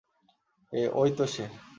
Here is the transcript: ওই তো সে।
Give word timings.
ওই 0.93 1.09
তো 1.17 1.23
সে। 1.27 1.45